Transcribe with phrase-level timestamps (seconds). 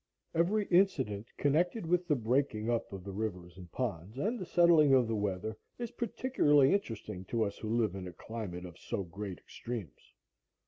[0.33, 4.95] Every incident connected with the breaking up of the rivers and ponds and the settling
[4.95, 9.03] of the weather is particularly interesting to us who live in a climate of so
[9.03, 10.15] great extremes.